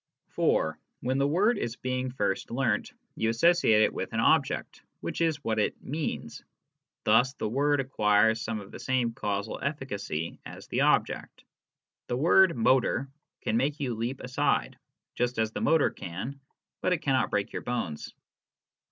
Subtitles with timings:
[0.29, 4.13] (4) When the word is being first learnt, you associate it HOW PROPOSITIONS MEAN.
[4.13, 6.43] 21 with an object, which is what it" means";
[7.03, 11.43] thus the word acquires some of the same causal efficacy as the object.
[12.07, 13.11] The word" motor!"
[13.43, 14.79] can make you leap aside,
[15.13, 16.39] just as the motor can,
[16.81, 18.11] but it cannot break your bones.